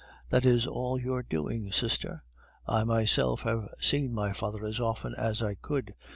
That 0.31 0.47
is 0.47 0.65
all 0.65 0.99
your 0.99 1.21
doing, 1.21 1.71
sister! 1.71 2.23
I 2.65 2.83
myself 2.85 3.43
have 3.43 3.69
seen 3.79 4.11
my 4.15 4.33
father 4.33 4.65
as 4.65 4.79
often 4.79 5.13
as 5.13 5.43
I 5.43 5.53
could. 5.53 5.93